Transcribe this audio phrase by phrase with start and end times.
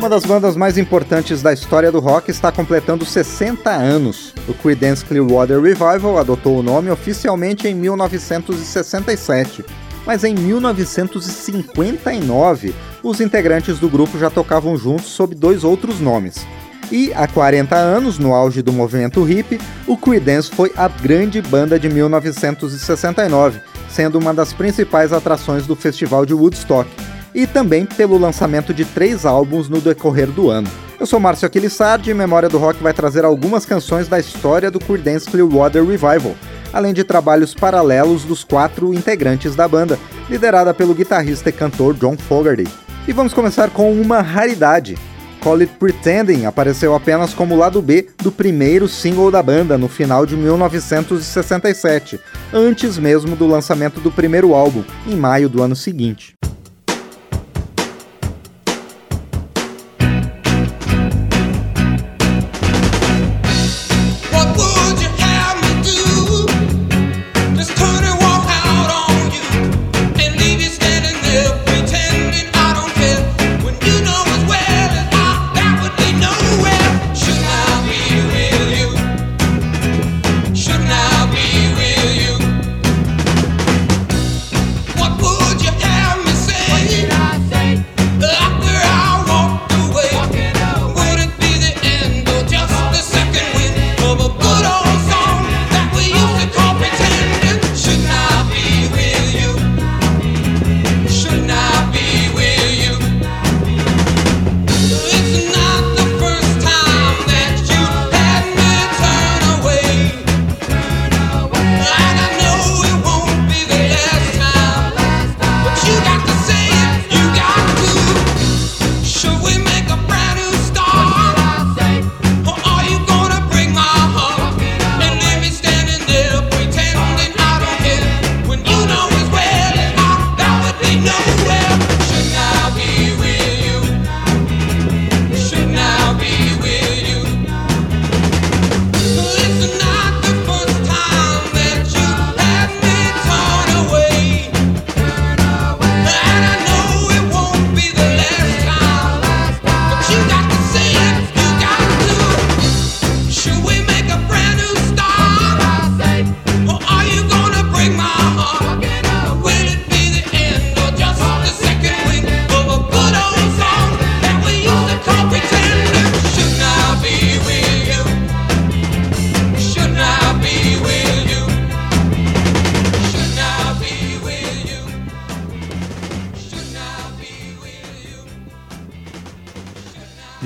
[0.00, 4.32] Uma das bandas mais importantes da história do rock está completando 60 anos.
[4.48, 9.62] O Creedence Clearwater Revival adotou o nome oficialmente em 1967,
[10.06, 16.46] mas em 1959 os integrantes do grupo já tocavam juntos sob dois outros nomes.
[16.90, 21.78] E há 40 anos, no auge do movimento hip, o Creedence foi a grande banda
[21.78, 23.60] de 1969,
[23.90, 26.88] sendo uma das principais atrações do Festival de Woodstock
[27.34, 30.68] e também pelo lançamento de três álbuns no decorrer do ano.
[30.98, 34.78] Eu sou Márcio Aquilissardi e Memória do Rock vai trazer algumas canções da história do
[34.78, 36.34] Creedence Clearwater Revival,
[36.72, 42.16] além de trabalhos paralelos dos quatro integrantes da banda, liderada pelo guitarrista e cantor John
[42.16, 42.68] Fogerty.
[43.08, 44.98] E vamos começar com uma raridade.
[45.40, 50.26] Call It Pretending apareceu apenas como lado B do primeiro single da banda no final
[50.26, 52.20] de 1967,
[52.52, 56.39] antes mesmo do lançamento do primeiro álbum, em maio do ano seguinte.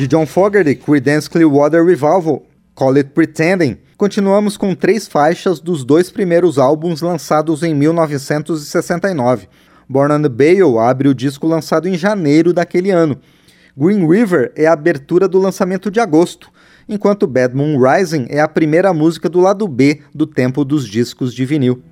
[0.05, 2.43] De John Fogerty, Creedence Clearwater Revival,
[2.75, 9.49] Call It Pretending, continuamos com três faixas dos dois primeiros álbuns lançados em 1969.
[9.89, 13.19] Born on the Bale abre o disco lançado em janeiro daquele ano.
[13.75, 16.51] Green River é a abertura do lançamento de agosto,
[16.87, 21.33] enquanto Bad Moon Rising é a primeira música do lado B do tempo dos discos
[21.33, 21.83] de vinil.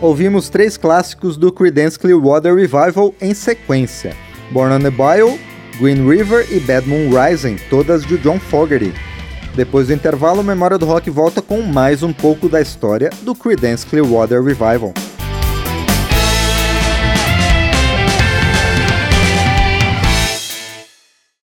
[0.00, 4.14] Ouvimos três clássicos do Creedence Clearwater Revival em sequência:
[4.50, 5.38] Born on the Bayou,
[5.78, 8.92] Green River e Bad Moon Rising, todas de John Fogerty.
[9.54, 13.84] Depois do intervalo, Memória do Rock volta com mais um pouco da história do Creedence
[13.86, 14.94] Clearwater Revival.